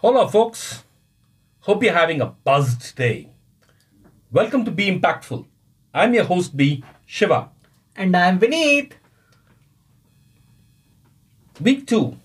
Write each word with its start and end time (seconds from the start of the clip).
Hola, 0.00 0.28
folks. 0.28 0.84
Hope 1.62 1.82
you're 1.82 1.92
having 1.92 2.20
a 2.20 2.26
buzzed 2.26 2.94
day. 2.94 3.30
Welcome 4.30 4.64
to 4.64 4.70
Be 4.70 4.88
Impactful. 4.88 5.44
I'm 5.92 6.14
your 6.14 6.22
host, 6.22 6.56
B. 6.56 6.84
Shiva. 7.04 7.48
And 7.96 8.16
I'm 8.16 8.38
Vineet. 8.38 8.92
Week 11.60 11.84
two, 11.84 12.16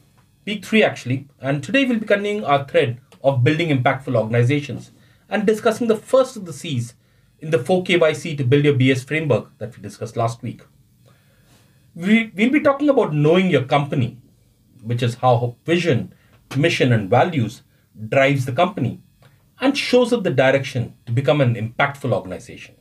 week 0.46 0.64
three 0.64 0.84
actually, 0.84 1.28
and 1.42 1.64
today 1.64 1.84
we'll 1.84 1.98
be 1.98 2.06
continuing 2.06 2.46
our 2.46 2.64
thread 2.64 3.02
of 3.24 3.44
building 3.44 3.70
impactful 3.70 4.16
organizations 4.16 4.92
and 5.28 5.48
discussing 5.48 5.88
the 5.88 5.98
first 5.98 6.38
of 6.38 6.46
the 6.46 6.54
C's 6.54 6.94
in 7.40 7.50
the 7.50 7.58
4KYC 7.58 8.38
to 8.38 8.44
build 8.44 8.66
your 8.66 8.76
BS 8.76 9.04
framework 9.04 9.58
that 9.58 9.76
we 9.76 9.82
discussed 9.82 10.16
last 10.16 10.44
week. 10.44 10.62
We, 11.96 12.32
we'll 12.36 12.52
be 12.52 12.62
talking 12.62 12.90
about 12.90 13.16
knowing 13.16 13.50
your 13.50 13.64
company, 13.64 14.20
which 14.84 15.02
is 15.02 15.16
how 15.16 15.56
vision, 15.66 16.14
mission, 16.56 16.94
and 16.94 17.10
values 17.10 17.64
drives 18.10 18.46
the 18.46 18.52
company 18.52 19.02
and 19.60 19.78
shows 19.78 20.12
up 20.12 20.24
the 20.24 20.32
direction 20.32 20.94
to 21.06 21.12
become 21.12 21.42
an 21.42 21.56
impactful 21.56 22.12
organization. 22.12 22.76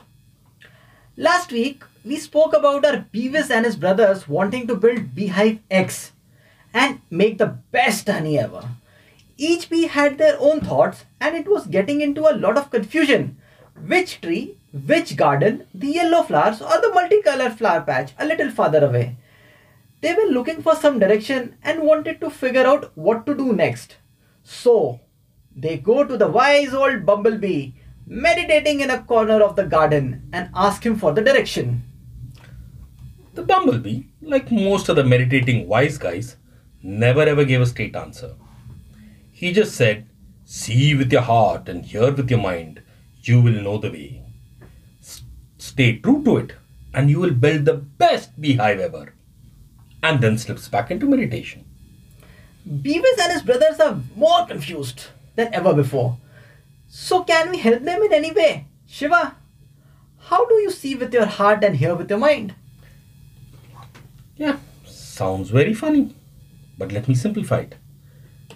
Last 1.16 1.52
week, 1.52 1.84
we 2.04 2.16
spoke 2.16 2.54
about 2.54 2.84
our 2.84 3.06
Beavis 3.12 3.50
and 3.50 3.64
his 3.64 3.76
brothers 3.76 4.28
wanting 4.28 4.66
to 4.66 4.74
build 4.74 5.14
Beehive 5.14 5.60
X 5.70 6.12
and 6.74 7.00
make 7.10 7.38
the 7.38 7.58
best 7.70 8.08
honey 8.08 8.38
ever. 8.38 8.68
Each 9.36 9.68
bee 9.68 9.86
had 9.86 10.18
their 10.18 10.36
own 10.40 10.60
thoughts 10.60 11.04
and 11.20 11.36
it 11.36 11.48
was 11.48 11.66
getting 11.66 12.00
into 12.00 12.28
a 12.28 12.36
lot 12.36 12.56
of 12.56 12.70
confusion. 12.70 13.36
Which 13.86 14.20
tree, 14.20 14.58
which 14.72 15.16
garden, 15.16 15.66
the 15.74 15.88
yellow 15.88 16.22
flowers 16.22 16.62
or 16.62 16.80
the 16.80 16.92
multicolored 16.94 17.58
flower 17.58 17.82
patch 17.82 18.12
a 18.18 18.24
little 18.24 18.50
farther 18.50 18.84
away. 18.84 19.16
They 20.00 20.14
were 20.14 20.30
looking 20.30 20.62
for 20.62 20.74
some 20.74 20.98
direction 20.98 21.56
and 21.62 21.82
wanted 21.82 22.20
to 22.20 22.30
figure 22.30 22.66
out 22.66 22.90
what 22.96 23.26
to 23.26 23.34
do 23.34 23.52
next. 23.52 23.96
So, 24.44 25.00
they 25.54 25.76
go 25.78 26.04
to 26.04 26.16
the 26.16 26.28
wise 26.28 26.74
old 26.74 27.04
bumblebee 27.06 27.72
meditating 28.06 28.80
in 28.80 28.90
a 28.90 29.02
corner 29.02 29.42
of 29.42 29.56
the 29.56 29.64
garden 29.64 30.28
and 30.32 30.50
ask 30.54 30.84
him 30.84 30.96
for 30.96 31.12
the 31.12 31.22
direction. 31.22 31.82
The 33.34 33.42
bumblebee, 33.42 34.04
like 34.20 34.50
most 34.52 34.88
of 34.88 34.96
the 34.96 35.04
meditating 35.04 35.66
wise 35.66 35.98
guys, 35.98 36.36
never 36.82 37.22
ever 37.22 37.44
gave 37.44 37.60
a 37.60 37.66
straight 37.66 37.96
answer. 37.96 38.34
He 39.30 39.52
just 39.52 39.74
said, 39.74 40.06
See 40.44 40.94
with 40.94 41.10
your 41.12 41.22
heart 41.22 41.68
and 41.68 41.84
hear 41.84 42.12
with 42.12 42.30
your 42.30 42.40
mind, 42.40 42.82
you 43.22 43.40
will 43.40 43.62
know 43.62 43.78
the 43.78 43.90
way. 43.90 44.22
S- 45.00 45.22
stay 45.56 45.96
true 45.98 46.22
to 46.24 46.36
it, 46.36 46.52
and 46.92 47.08
you 47.08 47.20
will 47.20 47.30
build 47.30 47.64
the 47.64 47.74
best 47.74 48.38
beehive 48.40 48.80
ever. 48.80 49.14
And 50.02 50.20
then 50.20 50.36
slips 50.36 50.68
back 50.68 50.90
into 50.90 51.06
meditation. 51.06 51.64
Beavis 52.68 53.18
and 53.20 53.32
his 53.32 53.42
brothers 53.42 53.80
are 53.80 54.00
more 54.14 54.46
confused 54.46 55.06
than 55.34 55.52
ever 55.52 55.74
before. 55.74 56.18
So, 56.88 57.24
can 57.24 57.50
we 57.50 57.58
help 57.58 57.82
them 57.82 58.02
in 58.02 58.12
any 58.12 58.32
way? 58.32 58.66
Shiva, 58.86 59.36
how 60.18 60.46
do 60.46 60.54
you 60.54 60.70
see 60.70 60.94
with 60.94 61.12
your 61.12 61.26
heart 61.26 61.64
and 61.64 61.76
hear 61.76 61.94
with 61.94 62.10
your 62.10 62.18
mind? 62.18 62.54
Yeah, 64.36 64.58
sounds 64.84 65.50
very 65.50 65.74
funny. 65.74 66.14
But 66.78 66.92
let 66.92 67.08
me 67.08 67.14
simplify 67.14 67.60
it. 67.60 67.74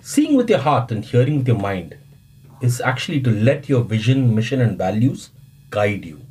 Seeing 0.01 0.37
with 0.37 0.49
your 0.49 0.61
heart 0.61 0.93
and 0.93 1.05
hearing 1.05 1.39
with 1.39 1.49
your 1.49 1.59
mind 1.59 1.97
is 2.61 2.81
actually 2.81 3.21
to 3.23 3.31
let 3.31 3.69
your 3.69 3.83
vision, 3.83 4.34
mission, 4.34 4.61
and 4.61 4.79
values 4.79 5.31
guide 5.71 6.05
you. 6.05 6.23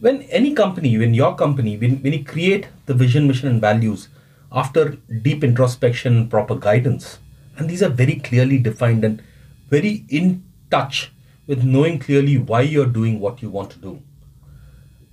When 0.00 0.22
any 0.22 0.54
company, 0.54 0.96
when 0.98 1.14
your 1.14 1.36
company, 1.36 1.76
when, 1.76 2.02
when 2.02 2.12
you 2.12 2.24
create 2.24 2.68
the 2.86 2.94
vision, 2.94 3.28
mission, 3.28 3.48
and 3.48 3.60
values 3.60 4.08
after 4.52 4.96
deep 5.22 5.42
introspection 5.42 6.28
proper 6.28 6.54
guidance, 6.54 7.18
and 7.56 7.68
these 7.68 7.82
are 7.82 7.88
very 7.88 8.16
clearly 8.16 8.58
defined 8.58 9.04
and 9.04 9.22
very 9.68 10.04
in 10.08 10.44
touch 10.70 11.10
with 11.46 11.64
knowing 11.64 11.98
clearly 11.98 12.38
why 12.38 12.60
you're 12.60 12.86
doing 12.86 13.20
what 13.20 13.42
you 13.42 13.50
want 13.50 13.70
to 13.70 13.78
do. 13.78 14.02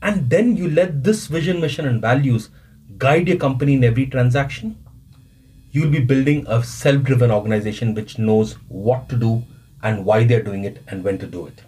And 0.02 0.30
then 0.30 0.56
you 0.56 0.70
let 0.70 1.04
this 1.04 1.28
vision, 1.28 1.60
mission, 1.60 1.86
and 1.86 2.02
values 2.02 2.50
guide 2.98 3.28
your 3.28 3.38
company 3.38 3.74
in 3.74 3.84
every 3.84 4.06
transaction 4.06 4.78
you'll 5.72 5.92
be 5.92 6.00
building 6.00 6.46
a 6.48 6.64
self 6.64 7.04
driven 7.04 7.32
organization 7.32 7.94
which 7.94 8.18
knows 8.18 8.54
what 8.68 9.08
to 9.10 9.16
do 9.16 9.44
and 9.84 10.06
why 10.06 10.24
they're 10.24 10.44
doing 10.44 10.64
it 10.64 10.84
and 10.88 11.04
when 11.04 11.18
to 11.20 11.28
do 11.28 11.46
it. 11.48 11.62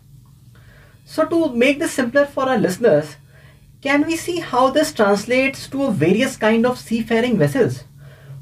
So, 1.06 1.26
to 1.26 1.54
make 1.54 1.80
this 1.80 1.94
simpler 1.94 2.26
for 2.26 2.48
our 2.48 2.58
listeners, 2.58 3.16
can 3.82 4.06
we 4.06 4.16
see 4.16 4.40
how 4.40 4.70
this 4.70 4.94
translates 4.94 5.68
to 5.70 5.84
a 5.84 5.92
various 5.92 6.38
kind 6.38 6.66
of 6.66 6.78
seafaring 6.78 7.38
vessels, 7.38 7.84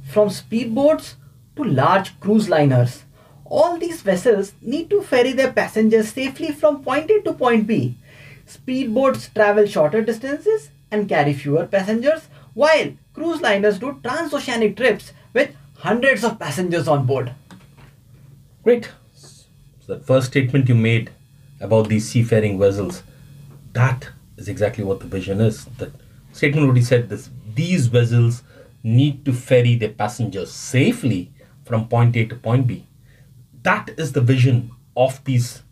from 0.03 0.29
speedboats 0.29 1.15
to 1.55 1.63
large 1.63 2.19
cruise 2.19 2.49
liners? 2.49 3.03
All 3.45 3.77
these 3.77 4.01
vessels 4.01 4.53
need 4.61 4.89
to 4.89 5.01
ferry 5.01 5.31
their 5.33 5.51
passengers 5.51 6.09
safely 6.09 6.51
from 6.51 6.83
point 6.83 7.09
A 7.09 7.21
to 7.21 7.33
point 7.33 7.65
B. 7.67 7.97
Speedboats 8.45 9.33
travel 9.33 9.65
shorter 9.65 10.01
distances 10.01 10.69
and 10.91 11.07
carry 11.07 11.33
fewer 11.33 11.65
passengers, 11.65 12.27
while 12.53 12.91
cruise 13.13 13.41
liners 13.41 13.79
do 13.79 13.99
transoceanic 14.03 14.75
trips 14.75 15.13
with 15.33 15.55
hundreds 15.77 16.23
of 16.23 16.37
passengers 16.37 16.87
on 16.87 17.05
board. 17.05 17.33
Great. 18.63 18.89
So 19.15 19.95
that 19.95 20.05
first 20.05 20.27
statement 20.27 20.67
you 20.67 20.75
made 20.75 21.11
about 21.61 21.87
these 21.87 22.09
seafaring 22.09 22.59
vessels, 22.59 23.03
that 23.73 24.09
is 24.39 24.47
exactly 24.47 24.83
what 24.83 24.99
the 24.99 25.07
vision 25.07 25.41
is. 25.41 25.65
The 25.65 25.91
statement 26.31 26.65
already 26.65 26.81
said 26.81 27.09
this 27.09 27.29
these 27.55 27.87
vessels 27.87 28.43
need 28.83 29.25
to 29.25 29.33
ferry 29.33 29.75
their 29.75 29.89
passengers 29.89 30.51
safely 30.51 31.33
from 31.65 31.87
point 31.87 32.15
A 32.15 32.25
to 32.25 32.35
point 32.35 32.67
B. 32.67 32.87
That 33.63 33.91
is 33.97 34.13
the 34.13 34.21
vision 34.21 34.71
of 34.95 35.23
these 35.25 35.63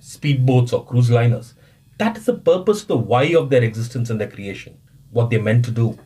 speedboats 0.00 0.72
or 0.72 0.84
cruise 0.84 1.10
liners. 1.10 1.54
That 1.98 2.16
is 2.16 2.26
the 2.26 2.34
purpose, 2.34 2.84
the 2.84 2.96
why 2.96 3.24
of 3.34 3.50
their 3.50 3.62
existence 3.62 4.10
and 4.10 4.20
their 4.20 4.30
creation, 4.30 4.78
what 5.10 5.30
they're 5.30 5.42
meant 5.42 5.64
to 5.66 5.70
do. 5.70 5.98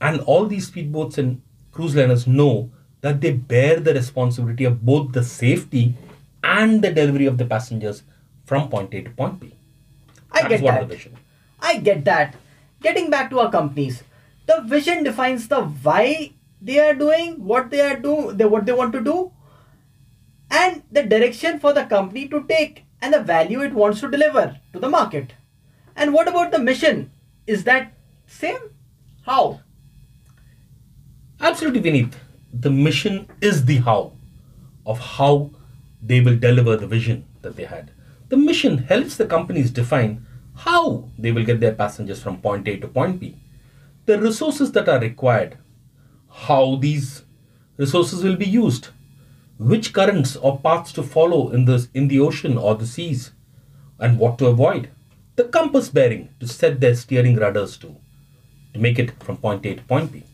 And 0.00 0.20
all 0.20 0.46
these 0.46 0.70
speedboats 0.70 1.18
and 1.18 1.42
cruise 1.72 1.96
liners 1.96 2.26
know 2.26 2.70
that 3.00 3.20
they 3.20 3.32
bear 3.32 3.80
the 3.80 3.94
responsibility 3.94 4.64
of 4.64 4.84
both 4.84 5.12
the 5.12 5.22
safety 5.22 5.94
and 6.42 6.82
the 6.82 6.92
delivery 6.92 7.26
of 7.26 7.38
the 7.38 7.44
passengers 7.44 8.02
from 8.44 8.68
point 8.68 8.94
A 8.94 9.02
to 9.02 9.10
point 9.10 9.40
B. 9.40 9.55
I 10.38 10.42
That 10.42 10.50
get 10.50 10.64
that. 10.70 10.88
vision. 10.88 11.16
I 11.60 11.76
get 11.88 12.04
that. 12.06 12.34
Getting 12.86 13.10
back 13.10 13.30
to 13.30 13.40
our 13.44 13.50
companies, 13.50 14.02
the 14.50 14.56
vision 14.72 15.02
defines 15.04 15.48
the 15.48 15.60
why 15.86 16.32
they 16.70 16.78
are 16.86 16.94
doing 16.94 17.32
what 17.52 17.70
they 17.70 17.80
are 17.86 17.96
do 18.06 18.14
they 18.40 18.48
what 18.54 18.66
they 18.66 18.76
want 18.80 18.92
to 18.98 19.00
do, 19.08 19.16
and 20.50 20.82
the 20.98 21.02
direction 21.14 21.58
for 21.64 21.72
the 21.78 21.84
company 21.94 22.26
to 22.34 22.42
take 22.52 22.82
and 23.00 23.14
the 23.18 23.22
value 23.32 23.62
it 23.68 23.74
wants 23.82 24.00
to 24.04 24.10
deliver 24.16 24.44
to 24.72 24.78
the 24.84 24.88
market. 24.96 25.34
And 25.96 26.12
what 26.18 26.28
about 26.34 26.52
the 26.52 26.58
mission? 26.70 27.10
Is 27.46 27.64
that 27.64 27.92
same? 28.26 28.58
How? 29.30 29.60
Absolutely, 31.40 31.80
Vineet. 31.80 32.14
The 32.52 32.70
mission 32.70 33.28
is 33.40 33.64
the 33.66 33.76
how 33.78 34.12
of 34.86 34.98
how 34.98 35.50
they 36.02 36.20
will 36.20 36.36
deliver 36.36 36.76
the 36.76 36.86
vision 36.86 37.24
that 37.42 37.56
they 37.56 37.64
had. 37.64 37.90
The 38.28 38.36
mission 38.36 38.78
helps 38.78 39.16
the 39.16 39.26
companies 39.26 39.70
define 39.70 40.26
how 40.54 41.10
they 41.18 41.32
will 41.32 41.44
get 41.44 41.60
their 41.60 41.74
passengers 41.74 42.22
from 42.22 42.40
point 42.40 42.66
A 42.66 42.76
to 42.78 42.88
point 42.88 43.20
B, 43.20 43.36
the 44.06 44.20
resources 44.20 44.72
that 44.72 44.88
are 44.88 45.00
required, 45.00 45.58
how 46.28 46.76
these 46.76 47.22
resources 47.76 48.24
will 48.24 48.36
be 48.36 48.46
used, 48.46 48.88
which 49.58 49.92
currents 49.92 50.36
or 50.36 50.58
paths 50.60 50.92
to 50.94 51.02
follow 51.02 51.50
in 51.50 51.66
the, 51.66 51.86
in 51.94 52.08
the 52.08 52.20
ocean 52.20 52.56
or 52.58 52.74
the 52.74 52.86
seas, 52.86 53.32
and 53.98 54.18
what 54.18 54.38
to 54.38 54.46
avoid, 54.46 54.90
the 55.36 55.44
compass 55.44 55.88
bearing 55.88 56.30
to 56.40 56.48
set 56.48 56.80
their 56.80 56.94
steering 56.94 57.36
rudders 57.36 57.76
to, 57.76 57.96
to 58.74 58.80
make 58.80 58.98
it 58.98 59.22
from 59.22 59.36
point 59.36 59.64
A 59.66 59.74
to 59.74 59.82
point 59.82 60.12
B. 60.12 60.24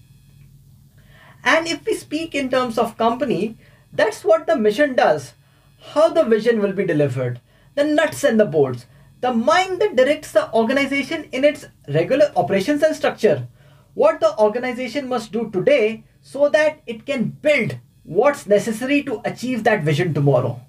And 1.44 1.66
if 1.66 1.84
we 1.84 1.94
speak 1.94 2.34
in 2.34 2.48
terms 2.48 2.78
of 2.78 2.96
company, 2.96 3.58
that's 3.92 4.24
what 4.24 4.46
the 4.46 4.56
mission 4.56 4.94
does. 4.94 5.34
How 5.80 6.08
the 6.08 6.24
vision 6.24 6.60
will 6.60 6.72
be 6.72 6.86
delivered, 6.86 7.40
the 7.74 7.84
nuts 7.84 8.24
and 8.24 8.38
the 8.38 8.44
bolts, 8.44 8.86
the 9.20 9.32
mind 9.32 9.80
that 9.80 9.96
directs 9.96 10.32
the 10.32 10.52
organization 10.52 11.24
in 11.32 11.44
its 11.44 11.66
regular 11.88 12.32
operations 12.36 12.82
and 12.82 12.94
structure. 12.94 13.48
What 13.94 14.20
the 14.20 14.36
organization 14.38 15.08
must 15.08 15.32
do 15.32 15.50
today 15.50 16.04
so 16.20 16.48
that 16.48 16.80
it 16.86 17.06
can 17.06 17.28
build 17.28 17.78
what's 18.04 18.46
necessary 18.46 19.02
to 19.04 19.20
achieve 19.24 19.64
that 19.64 19.84
vision 19.84 20.14
tomorrow. 20.14 20.60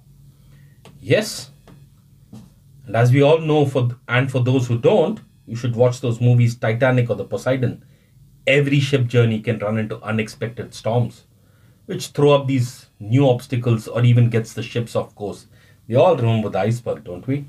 Yes. 1.00 1.50
And 2.86 2.96
as 2.96 3.12
we 3.12 3.22
all 3.22 3.40
know, 3.40 3.66
for 3.66 3.96
and 4.08 4.30
for 4.30 4.40
those 4.40 4.68
who 4.68 4.78
don't, 4.78 5.20
you 5.46 5.56
should 5.56 5.74
watch 5.76 6.00
those 6.00 6.20
movies 6.20 6.54
Titanic 6.54 7.10
or 7.10 7.16
the 7.16 7.24
Poseidon. 7.24 7.84
Every 8.46 8.80
ship 8.80 9.06
journey 9.06 9.40
can 9.40 9.58
run 9.58 9.78
into 9.78 10.02
unexpected 10.02 10.74
storms, 10.74 11.24
which 11.86 12.08
throw 12.08 12.32
up 12.32 12.46
these 12.46 12.86
new 13.00 13.28
obstacles 13.28 13.88
or 13.88 14.02
even 14.04 14.28
gets 14.28 14.52
the 14.52 14.62
ships 14.62 14.94
off 14.94 15.14
course. 15.14 15.46
We 15.86 15.94
all 15.96 16.16
remember 16.16 16.48
the 16.48 16.60
iceberg, 16.60 17.04
don't 17.04 17.26
we? 17.26 17.46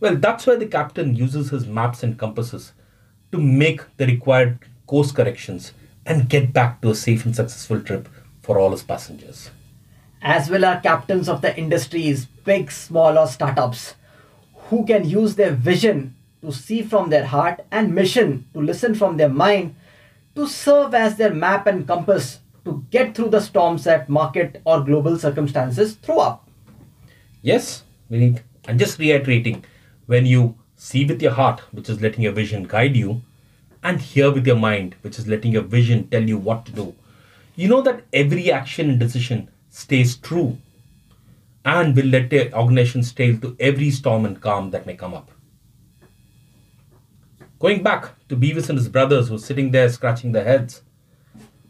Well, 0.00 0.16
that's 0.16 0.46
why 0.46 0.56
the 0.56 0.66
captain 0.66 1.14
uses 1.14 1.50
his 1.50 1.66
maps 1.66 2.02
and 2.02 2.18
compasses 2.18 2.72
to 3.32 3.38
make 3.38 3.82
the 3.96 4.06
required 4.06 4.58
course 4.86 5.12
corrections 5.12 5.72
and 6.04 6.28
get 6.28 6.52
back 6.52 6.80
to 6.80 6.90
a 6.90 6.94
safe 6.94 7.24
and 7.26 7.34
successful 7.34 7.80
trip 7.80 8.08
for 8.42 8.58
all 8.58 8.70
his 8.70 8.82
passengers. 8.82 9.50
as 10.22 10.50
well 10.50 10.64
are 10.64 10.80
captains 10.80 11.28
of 11.28 11.40
the 11.40 11.56
industries, 11.56 12.26
big, 12.44 12.70
small, 12.70 13.16
or 13.18 13.26
startups, 13.26 13.94
who 14.68 14.84
can 14.84 15.08
use 15.08 15.36
their 15.36 15.52
vision 15.52 16.14
to 16.42 16.50
see 16.52 16.82
from 16.82 17.10
their 17.10 17.26
heart 17.26 17.64
and 17.70 17.94
mission 17.94 18.46
to 18.52 18.60
listen 18.60 18.94
from 18.94 19.16
their 19.16 19.28
mind 19.28 19.74
to 20.34 20.46
serve 20.46 20.94
as 20.94 21.16
their 21.16 21.32
map 21.32 21.66
and 21.66 21.86
compass 21.86 22.40
to 22.64 22.84
get 22.90 23.14
through 23.14 23.28
the 23.30 23.40
storms 23.40 23.84
that 23.84 24.08
market 24.08 24.60
or 24.64 24.82
global 24.82 25.18
circumstances 25.18 25.94
throw 25.94 26.18
up. 26.18 26.45
Yes, 27.46 27.84
Vineet. 28.10 28.42
And 28.66 28.76
just 28.76 28.98
reiterating, 28.98 29.64
when 30.06 30.26
you 30.26 30.56
see 30.74 31.04
with 31.04 31.22
your 31.22 31.30
heart, 31.30 31.60
which 31.70 31.88
is 31.88 32.00
letting 32.02 32.24
your 32.24 32.32
vision 32.32 32.64
guide 32.64 32.96
you, 32.96 33.22
and 33.84 34.00
hear 34.00 34.32
with 34.32 34.48
your 34.48 34.56
mind, 34.56 34.96
which 35.02 35.16
is 35.16 35.28
letting 35.28 35.52
your 35.52 35.62
vision 35.62 36.08
tell 36.08 36.28
you 36.28 36.38
what 36.38 36.66
to 36.66 36.72
do, 36.72 36.96
you 37.54 37.68
know 37.68 37.82
that 37.82 38.02
every 38.12 38.50
action 38.50 38.90
and 38.90 38.98
decision 38.98 39.48
stays 39.70 40.16
true 40.16 40.58
and 41.64 41.94
will 41.94 42.06
let 42.06 42.30
the 42.30 42.52
organization 42.52 43.04
sail 43.04 43.38
to 43.38 43.56
every 43.60 43.92
storm 43.92 44.24
and 44.24 44.40
calm 44.40 44.72
that 44.72 44.84
may 44.84 44.96
come 44.96 45.14
up. 45.14 45.30
Going 47.60 47.84
back 47.84 48.10
to 48.28 48.36
Beavis 48.36 48.70
and 48.70 48.76
his 48.76 48.88
brothers 48.88 49.28
who 49.28 49.36
are 49.36 49.46
sitting 49.50 49.70
there 49.70 49.88
scratching 49.88 50.32
their 50.32 50.42
heads, 50.42 50.82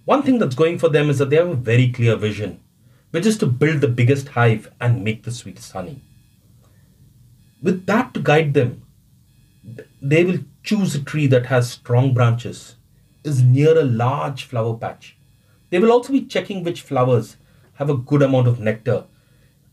one 0.07 0.23
thing 0.23 0.39
that's 0.39 0.55
going 0.55 0.79
for 0.79 0.89
them 0.89 1.11
is 1.11 1.19
that 1.19 1.29
they 1.29 1.37
have 1.37 1.49
a 1.49 1.55
very 1.55 1.93
clear 1.93 2.17
vision, 2.17 2.61
which 3.11 3.27
is 3.27 3.39
to 3.39 3.47
build 3.47 3.81
the 3.81 3.89
biggest 3.89 4.29
hive 4.29 4.71
and 4.81 5.05
make 5.05 5.23
the 5.23 5.33
sweetest 5.33 5.73
honey. 5.73 6.03
With 7.63 7.87
that 7.87 8.15
to 8.15 8.21
guide 8.21 8.55
them, 8.55 8.83
they 10.01 10.25
will 10.25 10.41
choose 10.63 10.95
a 10.95 11.03
tree 11.03 11.27
that 11.29 11.47
has 11.47 11.71
strong 11.71 12.13
branches, 12.15 12.77
is 13.25 13.43
near 13.43 13.79
a 13.79 13.85
large 13.85 14.45
flower 14.45 14.77
patch. 14.77 15.17
They 15.71 15.79
will 15.79 15.93
also 15.93 16.13
be 16.13 16.25
checking 16.25 16.63
which 16.63 16.83
flowers 16.83 17.37
have 17.75 17.91
a 17.91 17.97
good 17.97 18.23
amount 18.23 18.49
of 18.49 18.61
nectar 18.61 19.05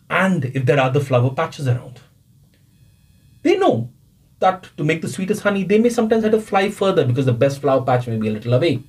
and 0.10 0.46
if 0.46 0.66
there 0.66 0.80
are 0.80 0.88
other 0.88 1.00
flower 1.00 1.32
patches 1.32 1.68
around. 1.68 2.00
They 3.42 3.58
know 3.58 3.90
that 4.40 4.70
to 4.78 4.84
make 4.84 5.02
the 5.02 5.08
sweetest 5.08 5.44
honey, 5.44 5.64
they 5.64 5.80
may 5.80 5.90
sometimes 5.90 6.24
have 6.24 6.34
to 6.34 6.42
fly 6.42 6.70
further 6.70 7.06
because 7.06 7.26
the 7.26 7.34
best 7.34 7.62
flower 7.62 7.84
patch 7.84 8.08
may 8.08 8.18
be 8.18 8.28
a 8.28 8.32
little 8.32 8.54
away. 8.54 8.84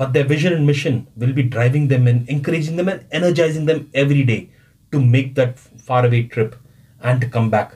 But 0.00 0.14
their 0.14 0.24
vision 0.24 0.54
and 0.54 0.66
mission 0.66 1.08
will 1.14 1.34
be 1.34 1.42
driving 1.42 1.88
them 1.88 2.06
and 2.06 2.26
encouraging 2.26 2.76
them 2.76 2.88
and 2.88 3.04
energizing 3.12 3.66
them 3.66 3.90
every 3.92 4.22
day 4.22 4.48
to 4.92 4.98
make 4.98 5.34
that 5.34 5.58
faraway 5.58 6.22
trip 6.22 6.56
and 7.02 7.20
to 7.20 7.28
come 7.28 7.50
back 7.50 7.74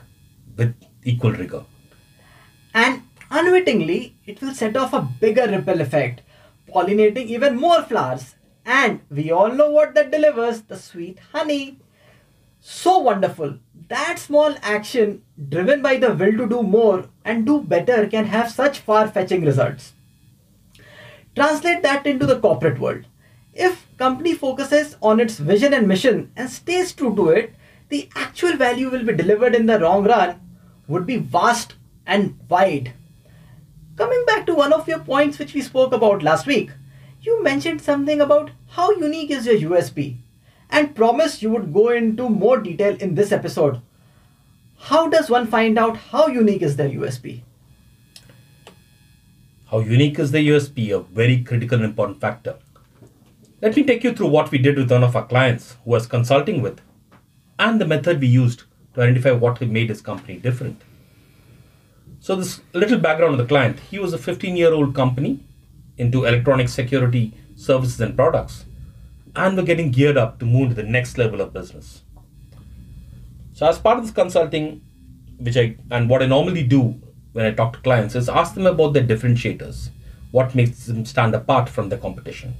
with 0.57 0.73
equal 1.03 1.33
rigor. 1.33 1.65
And 2.73 3.03
unwittingly, 3.29 4.15
it 4.25 4.41
will 4.41 4.55
set 4.55 4.75
off 4.75 4.91
a 4.93 5.07
bigger 5.21 5.45
ripple 5.47 5.81
effect, 5.81 6.23
pollinating 6.67 7.27
even 7.27 7.57
more 7.57 7.83
flowers 7.83 8.33
and 8.65 9.01
we 9.11 9.29
all 9.29 9.51
know 9.51 9.69
what 9.69 9.93
that 9.93 10.09
delivers 10.09 10.63
the 10.63 10.77
sweet 10.77 11.19
honey. 11.31 11.77
So 12.59 12.97
wonderful. 12.97 13.59
That 13.89 14.17
small 14.17 14.55
action, 14.63 15.21
driven 15.49 15.83
by 15.83 15.97
the 15.97 16.11
will 16.11 16.37
to 16.37 16.49
do 16.49 16.63
more 16.63 17.05
and 17.23 17.45
do 17.45 17.61
better, 17.61 18.07
can 18.07 18.25
have 18.25 18.51
such 18.51 18.79
far 18.79 19.07
fetching 19.07 19.45
results. 19.45 19.93
Translate 21.35 21.83
that 21.83 22.07
into 22.07 22.25
the 22.25 22.39
corporate 22.39 22.79
world. 22.79 23.03
If 23.53 23.85
company 23.97 24.33
focuses 24.33 24.95
on 25.01 25.19
its 25.19 25.37
vision 25.37 25.73
and 25.73 25.87
mission 25.87 26.31
and 26.35 26.49
stays 26.49 26.93
true 26.93 27.15
to 27.15 27.29
it, 27.29 27.53
the 27.89 28.09
actual 28.15 28.55
value 28.55 28.89
will 28.89 29.03
be 29.03 29.13
delivered 29.13 29.53
in 29.53 29.65
the 29.65 29.79
long 29.79 30.05
run 30.05 30.39
would 30.87 31.05
be 31.05 31.17
vast 31.17 31.75
and 32.05 32.39
wide. 32.49 32.93
Coming 33.97 34.23
back 34.25 34.45
to 34.45 34.55
one 34.55 34.73
of 34.73 34.87
your 34.87 34.99
points 34.99 35.39
which 35.39 35.53
we 35.53 35.61
spoke 35.61 35.93
about 35.93 36.23
last 36.23 36.45
week, 36.47 36.71
you 37.21 37.43
mentioned 37.43 37.81
something 37.81 38.21
about 38.21 38.51
how 38.69 38.91
unique 38.91 39.31
is 39.31 39.45
your 39.45 39.71
USP 39.71 40.17
and 40.69 40.95
promised 40.95 41.41
you 41.41 41.49
would 41.49 41.73
go 41.73 41.89
into 41.89 42.29
more 42.29 42.59
detail 42.59 42.95
in 42.99 43.15
this 43.15 43.31
episode. 43.31 43.81
How 44.77 45.07
does 45.09 45.29
one 45.29 45.47
find 45.47 45.77
out 45.77 45.97
how 45.97 46.27
unique 46.27 46.61
is 46.61 46.75
their 46.75 46.89
USP? 46.89 47.41
How 49.75 49.81
unique 49.81 50.19
is 50.19 50.31
the 50.31 50.47
USP? 50.47 50.95
A 50.95 50.99
very 51.01 51.43
critical 51.43 51.75
and 51.75 51.83
important 51.83 52.21
factor. 52.21 52.55
Let 53.61 53.75
me 53.75 53.83
take 53.83 54.05
you 54.05 54.13
through 54.13 54.27
what 54.27 54.49
we 54.49 54.57
did 54.57 54.77
with 54.77 54.89
one 54.89 55.03
of 55.03 55.17
our 55.17 55.27
clients 55.27 55.75
who 55.83 55.91
was 55.91 56.07
consulting 56.07 56.61
with 56.61 56.79
and 57.59 57.81
the 57.81 57.85
method 57.85 58.21
we 58.21 58.27
used 58.27 58.63
to 58.93 59.01
identify 59.01 59.31
what 59.31 59.59
made 59.59 59.89
his 59.89 60.01
company 60.01 60.37
different. 60.37 60.81
So, 62.21 62.37
this 62.37 62.61
little 62.71 62.99
background 62.99 63.33
of 63.33 63.37
the 63.37 63.45
client 63.45 63.81
he 63.91 63.99
was 63.99 64.13
a 64.13 64.17
15 64.17 64.55
year 64.55 64.71
old 64.71 64.95
company 64.95 65.43
into 65.97 66.23
electronic 66.23 66.69
security 66.69 67.33
services 67.57 67.99
and 67.99 68.15
products, 68.15 68.63
and 69.35 69.57
we're 69.57 69.63
getting 69.63 69.91
geared 69.91 70.15
up 70.15 70.39
to 70.39 70.45
move 70.45 70.69
to 70.69 70.75
the 70.75 70.83
next 70.83 71.17
level 71.17 71.41
of 71.41 71.51
business. 71.51 72.03
So, 73.51 73.67
as 73.67 73.77
part 73.77 73.97
of 73.97 74.05
this 74.05 74.13
consulting, 74.13 74.85
which 75.37 75.57
I 75.57 75.75
and 75.91 76.09
what 76.09 76.23
I 76.23 76.27
normally 76.27 76.63
do 76.63 77.01
when 77.35 77.45
I 77.45 77.51
talk 77.51 77.73
to 77.73 77.79
clients 77.79 78.15
is 78.15 78.29
ask 78.29 78.53
them 78.53 78.65
about 78.65 78.93
their 78.93 79.03
differentiators, 79.03 79.89
what 80.31 80.55
makes 80.55 80.85
them 80.85 81.03
stand 81.03 81.35
apart 81.35 81.67
from 81.67 81.89
the 81.89 81.97
competition. 81.97 82.53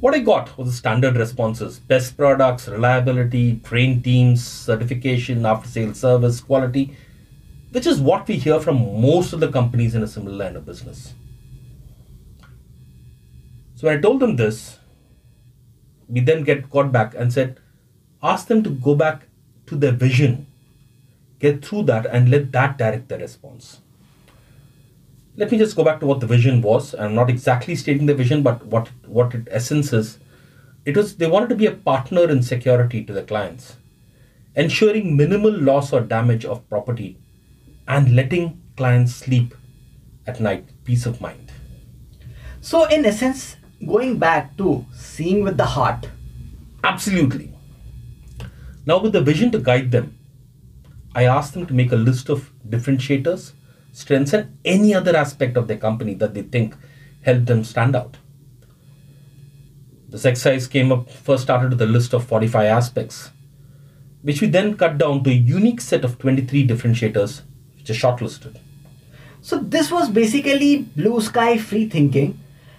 What 0.00 0.16
I 0.16 0.18
got 0.18 0.58
was 0.58 0.66
the 0.66 0.74
standard 0.74 1.16
responses 1.16 1.78
best 1.78 2.16
products, 2.16 2.66
reliability, 2.66 3.60
trained 3.62 4.02
teams, 4.02 4.44
certification, 4.44 5.46
after 5.46 5.68
sales 5.68 6.00
service, 6.00 6.40
quality, 6.40 6.96
which 7.70 7.86
is 7.86 8.00
what 8.00 8.26
we 8.26 8.34
hear 8.34 8.58
from 8.58 9.00
most 9.00 9.32
of 9.32 9.38
the 9.38 9.52
companies 9.52 9.94
in 9.94 10.02
a 10.02 10.08
similar 10.08 10.34
line 10.34 10.56
of 10.56 10.66
business. 10.66 11.14
So 13.76 13.86
when 13.86 13.96
I 13.96 14.00
told 14.00 14.18
them 14.18 14.34
this, 14.34 14.80
we 16.08 16.18
then 16.18 16.42
get 16.42 16.68
got 16.68 16.90
back 16.90 17.14
and 17.14 17.32
said, 17.32 17.60
ask 18.24 18.48
them 18.48 18.64
to 18.64 18.70
go 18.70 18.96
back 18.96 19.28
to 19.66 19.76
their 19.76 19.92
vision, 19.92 20.48
get 21.40 21.64
through 21.64 21.84
that, 21.84 22.06
and 22.06 22.30
let 22.30 22.52
that 22.52 22.78
direct 22.78 23.08
the 23.08 23.18
response. 23.18 23.80
Let 25.36 25.50
me 25.50 25.58
just 25.58 25.74
go 25.74 25.84
back 25.84 26.00
to 26.00 26.06
what 26.06 26.20
the 26.20 26.26
vision 26.26 26.60
was. 26.60 26.94
I'm 26.94 27.14
not 27.14 27.30
exactly 27.30 27.74
stating 27.74 28.06
the 28.06 28.14
vision, 28.14 28.42
but 28.42 28.66
what 28.66 28.88
what 29.06 29.34
its 29.34 29.48
essence 29.50 29.92
is. 29.92 30.18
It 30.84 30.96
was 30.96 31.16
they 31.16 31.26
wanted 31.26 31.48
to 31.50 31.54
be 31.56 31.66
a 31.66 31.72
partner 31.72 32.28
in 32.30 32.42
security 32.42 33.04
to 33.04 33.12
the 33.12 33.22
clients, 33.22 33.76
ensuring 34.54 35.16
minimal 35.16 35.52
loss 35.52 35.92
or 35.92 36.00
damage 36.00 36.44
of 36.44 36.68
property, 36.68 37.18
and 37.88 38.14
letting 38.14 38.60
clients 38.76 39.14
sleep 39.14 39.54
at 40.26 40.40
night, 40.40 40.64
peace 40.84 41.06
of 41.06 41.20
mind. 41.20 41.52
So, 42.60 42.84
in 42.84 43.06
essence, 43.06 43.56
going 43.86 44.18
back 44.18 44.56
to 44.58 44.84
seeing 44.92 45.42
with 45.42 45.56
the 45.56 45.64
heart. 45.64 46.08
Absolutely. 46.84 47.52
Now, 48.86 48.98
with 48.98 49.12
the 49.12 49.20
vision 49.22 49.50
to 49.52 49.58
guide 49.58 49.90
them, 49.90 50.18
I 51.14 51.24
asked 51.24 51.54
them 51.54 51.66
to 51.66 51.74
make 51.74 51.92
a 51.92 51.96
list 51.96 52.28
of 52.28 52.52
differentiators, 52.68 53.52
strengths, 53.92 54.32
and 54.32 54.56
any 54.64 54.94
other 54.94 55.16
aspect 55.16 55.56
of 55.56 55.66
their 55.66 55.76
company 55.76 56.14
that 56.14 56.34
they 56.34 56.42
think 56.42 56.74
helped 57.22 57.46
them 57.46 57.64
stand 57.64 57.96
out. 57.96 58.16
This 60.08 60.24
exercise 60.24 60.66
came 60.66 60.90
up 60.90 61.10
first 61.10 61.44
started 61.44 61.70
with 61.70 61.82
a 61.82 61.86
list 61.86 62.12
of 62.14 62.26
45 62.26 62.64
aspects, 62.64 63.30
which 64.22 64.40
we 64.40 64.48
then 64.48 64.76
cut 64.76 64.98
down 64.98 65.22
to 65.24 65.30
a 65.30 65.34
unique 65.34 65.80
set 65.80 66.04
of 66.04 66.18
23 66.18 66.66
differentiators, 66.66 67.42
which 67.76 67.90
are 67.90 67.94
shortlisted. 67.94 68.58
So, 69.40 69.58
this 69.58 69.90
was 69.90 70.10
basically 70.10 70.78
blue 70.78 71.20
sky 71.20 71.58
free 71.58 71.88
thinking 71.88 72.38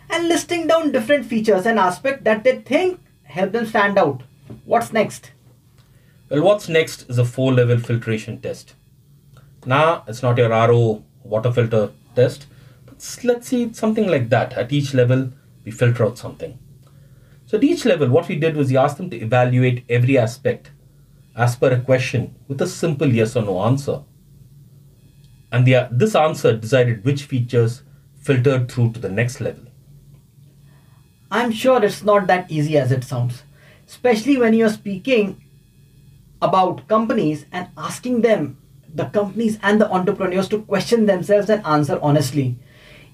and 0.10 0.28
listing 0.28 0.68
down 0.68 0.92
different 0.92 1.26
features 1.26 1.66
and 1.66 1.80
aspects 1.80 2.24
that 2.26 2.44
they 2.44 2.58
think 2.60 3.00
help 3.24 3.54
them 3.54 3.66
stand 3.66 3.98
out. 3.98 4.24
What's 4.66 4.94
next? 4.94 5.32
Well, 6.32 6.44
what's 6.44 6.70
next 6.70 7.10
is 7.10 7.18
a 7.18 7.26
four 7.26 7.52
level 7.52 7.78
filtration 7.78 8.40
test. 8.40 8.76
Now, 9.66 10.06
it's 10.08 10.24
not 10.24 10.38
your 10.38 10.48
RO 10.48 11.04
water 11.24 11.52
filter 11.52 11.92
test, 12.16 12.46
but 12.86 13.20
let's 13.26 13.50
see 13.50 13.74
something 13.74 14.08
like 14.08 14.30
that. 14.30 14.54
At 14.54 14.72
each 14.72 14.94
level, 14.94 15.34
we 15.66 15.72
filter 15.72 16.06
out 16.06 16.18
something. 16.18 16.58
So, 17.48 17.58
at 17.58 17.66
each 17.66 17.84
level, 17.84 18.08
what 18.08 18.30
we 18.30 18.38
did 18.38 18.56
was 18.56 18.70
we 18.70 18.78
asked 18.78 18.96
them 18.96 19.10
to 19.10 19.18
evaluate 19.18 19.84
every 19.90 20.18
aspect 20.18 20.72
as 21.36 21.58
per 21.58 21.74
a 21.74 21.82
question 21.82 22.34
with 22.48 22.62
a 22.62 22.68
simple 22.68 23.12
yes 23.12 23.36
or 23.36 23.42
no 23.42 23.64
answer. 23.64 24.02
And 25.52 25.68
the, 25.68 25.90
this 25.92 26.16
answer 26.16 26.56
decided 26.56 27.04
which 27.04 27.24
features 27.24 27.84
filtered 28.16 28.72
through 28.72 28.94
to 28.94 29.02
the 29.02 29.10
next 29.10 29.42
level. 29.42 29.66
I'm 31.30 31.52
sure 31.52 31.84
it's 31.84 32.04
not 32.04 32.28
that 32.28 32.50
easy 32.50 32.78
as 32.78 32.94
it 32.94 33.04
sounds, 33.04 33.44
especially 33.86 34.38
when 34.38 34.54
you're 34.54 34.70
speaking 34.70 35.44
about 36.42 36.88
companies 36.88 37.46
and 37.52 37.68
asking 37.78 38.22
them, 38.22 38.58
the 38.94 39.06
companies 39.06 39.58
and 39.62 39.80
the 39.80 39.90
entrepreneurs, 39.90 40.50
to 40.50 40.62
question 40.64 41.06
themselves 41.06 41.50
and 41.50 41.66
answer 41.66 42.00
honestly, 42.02 42.58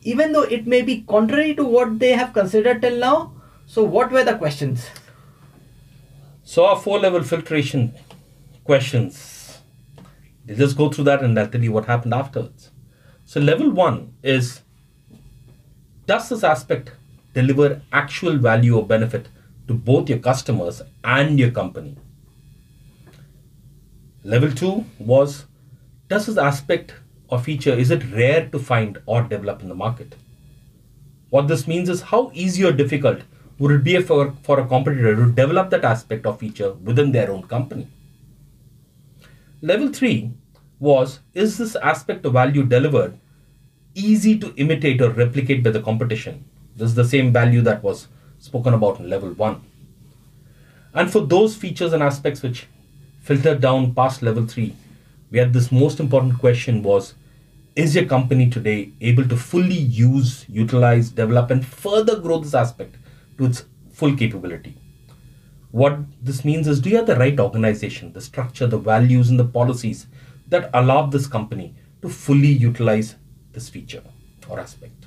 even 0.04 0.32
though 0.32 0.44
it 0.44 0.66
may 0.66 0.82
be 0.82 1.02
contrary 1.02 1.54
to 1.56 1.64
what 1.64 2.00
they 2.00 2.12
have 2.14 2.34
considered 2.34 2.82
till 2.82 2.98
now. 2.98 3.34
So, 3.66 3.84
what 3.84 4.12
were 4.12 4.24
the 4.24 4.38
questions? 4.38 4.88
So, 6.44 6.66
our 6.66 6.80
four 6.80 7.00
level 7.00 7.22
filtration 7.24 7.94
questions. 8.64 9.60
Let's 10.48 10.60
just 10.60 10.78
go 10.78 10.90
through 10.90 11.04
that 11.06 11.22
and 11.22 11.38
I'll 11.38 11.48
tell 11.48 11.62
you 11.62 11.74
what 11.74 11.86
happened 11.86 12.14
afterwards. 12.14 12.72
So, 13.26 13.42
level 13.42 13.70
one 13.70 14.14
is 14.24 14.62
Does 16.06 16.30
this 16.30 16.44
aspect 16.44 16.92
deliver 17.38 17.82
actual 17.92 18.38
value 18.38 18.76
or 18.76 18.86
benefit 18.86 19.28
to 19.68 19.74
both 19.74 20.10
your 20.10 20.18
customers 20.20 20.82
and 21.04 21.38
your 21.38 21.52
company. 21.52 21.96
Level 24.32 24.52
2 24.52 24.84
was 25.00 25.46
does 26.10 26.26
this 26.26 26.38
aspect 26.38 26.94
or 27.30 27.40
feature 27.40 27.72
is 27.72 27.92
it 27.92 28.04
rare 28.12 28.50
to 28.50 28.60
find 28.60 28.98
or 29.06 29.22
develop 29.22 29.62
in 29.62 29.70
the 29.70 29.76
market? 29.76 30.16
What 31.30 31.48
this 31.48 31.66
means 31.66 31.88
is 31.88 32.02
how 32.02 32.32
easy 32.34 32.66
or 32.66 32.74
difficult 32.74 33.22
would 33.58 33.72
it 33.72 33.86
be 33.86 34.02
for, 34.02 34.34
for 34.44 34.60
a 34.60 34.68
competitor 34.68 35.16
to 35.16 35.32
develop 35.32 35.70
that 35.70 35.86
aspect 35.86 36.26
or 36.26 36.36
feature 36.36 36.74
within 36.74 37.14
their 37.14 37.32
own 37.32 37.44
company? 37.44 37.88
Level 39.62 39.94
3 39.94 40.32
was 40.78 41.22
is 41.34 41.58
this 41.58 41.78
aspect 41.78 42.26
of 42.26 42.34
value 42.34 42.64
delivered 42.64 43.18
easy 43.96 44.38
to 44.40 44.54
imitate 44.58 45.02
or 45.02 45.12
replicate 45.12 45.64
by 45.64 45.70
the 45.70 45.82
competition? 45.82 46.44
This 46.76 46.90
is 46.90 46.96
the 46.96 47.06
same 47.06 47.32
value 47.32 47.62
that 47.62 47.82
was 47.82 48.10
spoken 48.40 48.74
about 48.74 49.00
in 49.00 49.10
level 49.10 49.30
1. 49.30 49.62
And 50.96 51.10
for 51.10 51.22
those 51.22 51.56
features 51.56 51.94
and 51.94 52.04
aspects 52.04 52.42
which 52.42 52.68
filtered 53.28 53.60
down 53.60 53.94
past 53.94 54.22
level 54.22 54.48
3, 54.48 54.74
we 55.32 55.38
had 55.38 55.52
this 55.52 55.70
most 55.70 56.00
important 56.00 56.40
question 56.40 56.82
was 56.82 57.14
is 57.76 57.94
your 57.94 58.06
company 58.06 58.50
today 58.50 58.94
able 59.02 59.28
to 59.28 59.36
fully 59.36 59.76
use, 59.76 60.46
utilize, 60.48 61.10
develop, 61.10 61.52
and 61.52 61.66
further 61.66 62.18
grow 62.20 62.40
this 62.40 62.54
aspect 62.54 62.96
to 63.38 63.46
its 63.46 63.66
full 63.92 64.16
capability? 64.16 64.76
What 65.72 66.00
this 66.24 66.46
means 66.46 66.70
is 66.70 66.80
do 66.80 66.90
you 66.90 66.96
have 66.96 67.06
the 67.06 67.18
right 67.18 67.38
organization, 67.38 68.14
the 68.14 68.22
structure, 68.22 68.66
the 68.66 68.78
values, 68.78 69.30
and 69.30 69.38
the 69.38 69.52
policies 69.60 70.08
that 70.48 70.70
allow 70.74 71.06
this 71.06 71.28
company 71.28 71.76
to 72.02 72.08
fully 72.08 72.48
utilize 72.48 73.16
this 73.52 73.68
feature 73.68 74.04
or 74.48 74.58
aspect? 74.58 75.06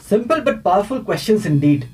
Simple 0.00 0.40
but 0.40 0.64
powerful 0.64 1.04
questions 1.04 1.46
indeed. 1.46 1.88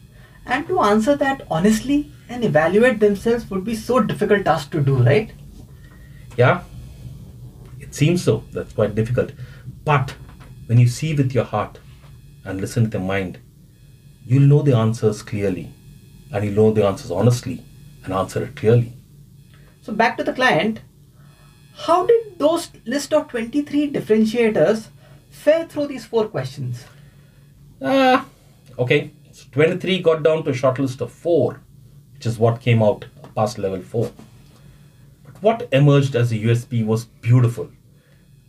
And 0.47 0.67
to 0.69 0.81
answer 0.81 1.17
that 1.17 1.47
honestly 1.51 2.11
and 2.31 2.45
evaluate 2.45 3.01
themselves 3.01 3.51
would 3.51 3.65
be 3.65 3.75
so 3.75 4.01
difficult 4.01 4.45
task 4.45 4.71
to 4.71 4.81
do, 4.81 4.97
right? 4.97 5.33
Yeah, 6.37 6.63
it 7.81 7.95
seems 7.95 8.23
so. 8.23 8.45
That's 8.53 8.73
quite 8.73 8.95
difficult. 8.95 9.33
But 9.85 10.15
when 10.67 10.79
you 10.79 10.87
see 10.87 11.13
with 11.13 11.33
your 11.33 11.45
heart 11.45 11.81
and 12.45 12.61
listen 12.61 12.85
with 12.85 12.95
your 12.95 13.03
mind, 13.03 13.39
you'll 14.25 14.49
know 14.49 14.63
the 14.63 14.77
answers 14.77 15.23
clearly 15.23 15.75
and 16.33 16.45
you'll 16.45 16.55
know 16.55 16.73
the 16.73 16.87
answers 16.87 17.11
honestly 17.11 17.65
and 18.05 18.15
answer 18.15 18.45
it 18.45 18.55
clearly. 18.55 18.93
So 19.83 19.93
back 19.93 20.17
to 20.19 20.25
the 20.25 20.33
client, 20.33 20.83
how 21.75 22.07
did 22.07 22.39
those 22.39 22.69
list 22.85 23.13
of 23.13 23.29
23 23.29 23.91
differentiators 23.91 24.87
fare 25.31 25.67
through 25.67 25.89
these 25.89 26.05
four 26.05 26.29
questions? 26.29 26.85
Ah, 27.83 28.27
okay. 28.79 29.13
So 29.33 29.47
23 29.53 30.01
got 30.01 30.23
down 30.23 30.45
to 30.45 30.51
a 30.51 30.55
short 30.55 30.79
list 30.79 31.01
of 31.01 31.11
four, 31.11 31.61
which 32.21 32.27
is 32.27 32.39
what 32.39 32.61
came 32.61 32.83
out 32.83 33.07
past 33.35 33.57
level 33.57 33.81
four. 33.81 34.13
But 35.25 35.43
what 35.43 35.69
emerged 35.73 36.15
as 36.15 36.31
a 36.31 36.35
USP 36.35 36.85
was 36.85 37.07
beautiful. 37.07 37.71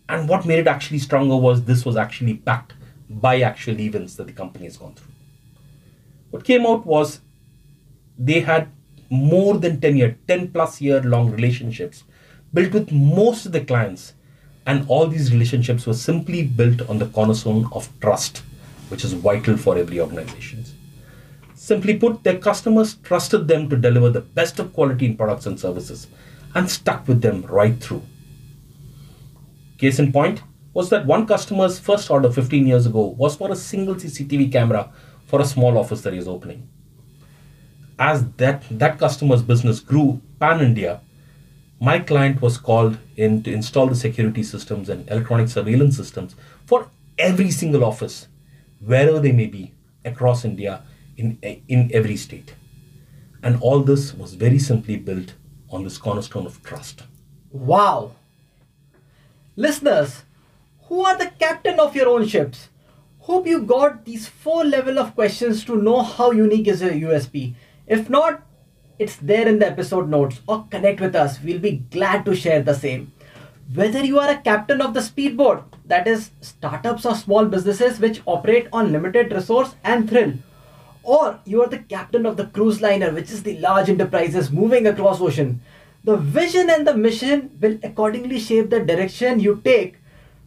And 0.10 0.28
what 0.28 0.46
made 0.46 0.60
it 0.60 0.68
actually 0.68 1.00
stronger 1.00 1.38
was 1.38 1.64
this 1.64 1.86
was 1.86 1.96
actually 1.96 2.34
backed 2.34 2.74
by 3.10 3.40
actual 3.40 3.80
events 3.80 4.18
that 4.18 4.28
the 4.28 4.34
company 4.34 4.66
has 4.66 4.76
gone 4.76 4.96
through. 4.96 5.14
What 6.32 6.44
came 6.44 6.66
out 6.66 6.86
was 6.86 7.22
they 8.20 8.42
had 8.42 8.68
more 9.10 9.58
than 9.58 9.80
10 9.80 9.96
year, 9.96 10.18
10 10.28 10.52
plus 10.52 10.82
year 10.82 11.02
long 11.02 11.32
relationships 11.32 12.04
built 12.54 12.74
with 12.74 12.92
most 12.92 13.46
of 13.46 13.54
the 13.54 13.62
clients. 13.62 14.16
And 14.68 14.86
all 14.90 15.08
these 15.08 15.32
relationships 15.32 15.88
were 15.88 15.94
simply 15.94 16.44
built 16.44 16.82
on 16.90 17.00
the 17.00 17.06
cornerstone 17.06 17.70
of 17.72 17.88
trust, 18.02 18.44
which 18.90 19.06
is 19.06 19.14
vital 19.14 19.56
for 19.56 19.78
every 19.78 20.02
organization. 20.02 20.61
Simply 21.62 21.96
put, 21.96 22.24
their 22.24 22.40
customers 22.40 22.96
trusted 23.04 23.48
them 23.48 23.70
to 23.70 23.78
deliver 23.78 24.10
the 24.10 24.22
best 24.22 24.58
of 24.58 24.74
quality 24.74 25.06
in 25.06 25.16
products 25.16 25.46
and 25.46 25.60
services 25.60 26.08
and 26.56 26.68
stuck 26.68 27.08
with 27.08 27.22
them 27.22 27.44
right 27.44 27.80
through. 27.80 28.02
Case 29.78 30.00
in 30.00 30.12
point 30.12 30.42
was 30.74 30.90
that 30.90 31.06
one 31.06 31.28
customer's 31.28 31.78
first 31.78 32.10
order 32.10 32.32
15 32.32 32.66
years 32.66 32.88
ago 32.88 33.16
was 33.16 33.36
for 33.36 33.52
a 33.52 33.56
single 33.56 33.94
CCTV 33.94 34.52
camera 34.52 34.92
for 35.28 35.40
a 35.40 35.46
small 35.46 35.78
office 35.78 36.02
that 36.02 36.14
he 36.14 36.18
is 36.20 36.28
opening. 36.28 36.68
As 38.00 38.28
that, 38.38 38.64
that 38.72 38.98
customer's 38.98 39.44
business 39.44 39.80
grew 39.80 40.20
pan 40.40 40.62
India, 40.62 41.02
my 41.80 42.00
client 42.00 42.42
was 42.42 42.58
called 42.58 42.98
in 43.18 43.44
to 43.44 43.54
install 43.54 43.86
the 43.86 43.96
security 43.96 44.42
systems 44.42 44.90
and 44.90 45.08
electronic 45.12 45.48
surveillance 45.48 45.96
systems 45.96 46.36
for 46.66 46.90
every 47.20 47.52
single 47.52 47.86
office, 47.86 48.28
wherever 48.84 49.20
they 49.20 49.32
may 49.32 49.46
be 49.46 49.76
across 50.04 50.44
India 50.44 50.82
in, 51.22 51.62
in 51.68 51.90
every 51.94 52.18
state. 52.18 52.56
And 53.44 53.60
all 53.62 53.80
this 53.80 54.14
was 54.14 54.34
very 54.34 54.60
simply 54.60 54.98
built 54.98 55.34
on 55.70 55.84
this 55.84 55.98
cornerstone 55.98 56.46
of 56.46 56.62
trust. 56.64 57.04
Wow! 57.52 58.12
Listeners, 59.56 60.24
who 60.88 61.06
are 61.06 61.18
the 61.18 61.32
captain 61.40 61.80
of 61.80 61.96
your 61.96 62.10
own 62.10 62.28
ships? 62.28 62.70
Hope 63.20 63.48
you 63.48 63.62
got 63.62 64.06
these 64.06 64.28
four 64.28 64.64
level 64.64 65.00
of 65.00 65.16
questions 65.16 65.64
to 65.66 65.82
know 65.82 66.02
how 66.02 66.32
unique 66.32 66.68
is 66.68 66.82
your 66.82 66.92
USP. 66.92 67.54
If 67.88 68.10
not, 68.10 68.42
it's 69.00 69.16
there 69.18 69.48
in 69.48 69.60
the 69.60 69.68
episode 69.68 70.10
notes 70.10 70.42
or 70.48 70.66
connect 70.70 71.02
with 71.02 71.16
us. 71.16 71.42
We'll 71.42 71.60
be 71.60 71.84
glad 71.92 72.26
to 72.26 72.36
share 72.36 72.62
the 72.62 72.74
same. 72.74 73.12
Whether 73.74 74.04
you 74.04 74.20
are 74.20 74.30
a 74.30 74.42
captain 74.42 74.82
of 74.82 74.94
the 74.94 75.02
speedboat, 75.02 75.64
that 75.86 76.08
is 76.08 76.32
startups 76.42 77.06
or 77.06 77.16
small 77.16 77.46
businesses 77.46 78.00
which 78.00 78.22
operate 78.26 78.68
on 78.74 78.92
limited 78.92 79.32
resource 79.32 79.76
and 79.84 80.10
thrill, 80.10 80.34
or 81.04 81.40
you 81.46 81.62
are 81.64 81.68
the 81.68 81.80
captain 81.80 82.26
of 82.26 82.38
the 82.38 82.46
cruise 82.48 82.82
liner, 82.82 83.12
which 83.12 83.32
is 83.32 83.44
the 83.44 83.58
large 83.60 83.90
enterprises 83.90 84.52
moving 84.52 84.88
across 84.88 85.22
ocean, 85.22 85.62
the 86.04 86.18
vision 86.18 86.70
and 86.70 86.88
the 86.88 86.96
mission 86.96 87.58
will 87.62 87.78
accordingly 87.84 88.40
shape 88.40 88.70
the 88.70 88.80
direction 88.80 89.40
you 89.40 89.62
take 89.64 89.98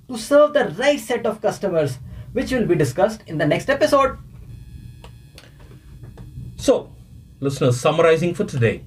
to 0.08 0.18
serve 0.18 0.52
the 0.52 0.75
right 0.78 1.00
set 1.00 1.26
of 1.26 1.40
customers, 1.40 1.99
which 2.32 2.52
will 2.52 2.66
be 2.66 2.75
discussed 2.75 3.23
in 3.26 3.38
the 3.38 3.46
next 3.46 3.70
episode. 3.70 4.18
So, 6.56 6.92
listeners, 7.40 7.80
summarizing 7.80 8.34
for 8.34 8.44
today 8.44 8.84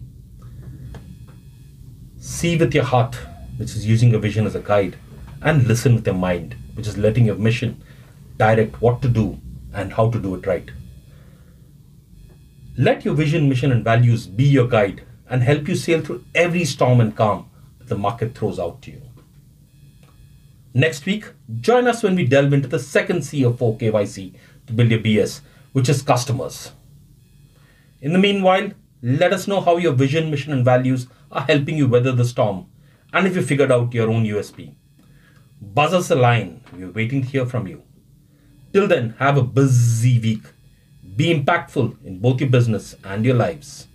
see 2.27 2.57
with 2.57 2.75
your 2.75 2.83
heart, 2.83 3.15
which 3.57 3.69
is 3.75 3.85
using 3.85 4.13
a 4.13 4.19
vision 4.19 4.45
as 4.45 4.53
a 4.53 4.59
guide, 4.59 4.97
and 5.41 5.65
listen 5.65 5.95
with 5.95 6.05
your 6.05 6.15
mind, 6.15 6.55
which 6.73 6.87
is 6.87 6.97
letting 6.97 7.25
your 7.25 7.35
mission 7.35 7.81
direct 8.37 8.81
what 8.81 9.01
to 9.01 9.07
do 9.07 9.39
and 9.73 9.93
how 9.93 10.11
to 10.11 10.19
do 10.19 10.35
it 10.35 10.45
right. 10.45 10.69
Let 12.79 13.03
your 13.03 13.15
vision, 13.15 13.49
mission, 13.49 13.71
and 13.71 13.83
values 13.83 14.27
be 14.27 14.43
your 14.43 14.67
guide 14.67 15.01
and 15.27 15.41
help 15.41 15.67
you 15.67 15.75
sail 15.75 16.01
through 16.01 16.23
every 16.35 16.63
storm 16.63 17.01
and 17.01 17.15
calm 17.15 17.49
that 17.79 17.87
the 17.89 17.97
market 17.97 18.37
throws 18.37 18.59
out 18.59 18.83
to 18.83 18.91
you. 18.91 19.01
Next 20.75 21.07
week, 21.07 21.25
join 21.59 21.87
us 21.87 22.03
when 22.03 22.15
we 22.15 22.25
delve 22.25 22.53
into 22.53 22.67
the 22.67 22.77
second 22.77 23.23
C 23.23 23.43
of 23.43 23.57
4KYC 23.57 24.35
to 24.67 24.73
build 24.73 24.91
your 24.91 24.99
BS, 24.99 25.41
which 25.73 25.89
is 25.89 26.03
customers. 26.03 26.71
In 27.99 28.13
the 28.13 28.19
meanwhile, 28.19 28.69
let 29.01 29.33
us 29.33 29.47
know 29.47 29.59
how 29.59 29.77
your 29.77 29.93
vision, 29.93 30.29
mission, 30.29 30.53
and 30.53 30.63
values 30.63 31.07
are 31.31 31.41
helping 31.41 31.77
you 31.77 31.87
weather 31.87 32.11
the 32.11 32.25
storm 32.25 32.67
and 33.11 33.25
if 33.25 33.35
you 33.35 33.41
figured 33.41 33.71
out 33.71 33.93
your 33.93 34.09
own 34.09 34.23
USP. 34.23 34.75
Buzz 35.59 35.95
us 35.95 36.11
a 36.11 36.15
line, 36.15 36.61
we're 36.71 36.91
waiting 36.91 37.23
to 37.23 37.27
hear 37.27 37.45
from 37.47 37.67
you. 37.67 37.81
Till 38.71 38.87
then, 38.87 39.15
have 39.17 39.37
a 39.37 39.41
busy 39.41 40.19
week. 40.19 40.43
Be 41.17 41.33
impactful 41.33 42.05
in 42.05 42.19
both 42.19 42.39
your 42.39 42.49
business 42.49 42.95
and 43.03 43.25
your 43.25 43.35
lives. 43.35 43.87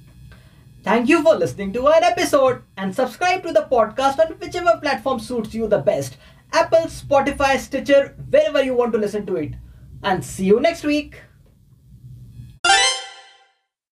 Thank 0.83 1.09
you 1.09 1.23
for 1.23 1.37
listening 1.37 1.73
to 1.75 1.87
our 1.87 2.02
episode 2.02 2.62
and 2.76 2.95
subscribe 2.95 3.45
to 3.45 3.52
the 3.52 3.69
podcast 3.71 4.19
on 4.19 4.33
whichever 4.41 4.79
platform 4.83 5.21
suits 5.21 5.55
you 5.55 5.69
the 5.69 5.79
best 5.79 6.17
Apple, 6.52 6.87
Spotify, 6.87 7.59
Stitcher, 7.59 8.17
wherever 8.29 8.62
you 8.62 8.75
want 8.75 8.93
to 8.93 8.99
listen 8.99 9.25
to 9.26 9.37
it. 9.37 9.55
And 10.02 10.25
see 10.25 10.45
you 10.45 10.61
next 10.61 10.83
week. 10.83 11.21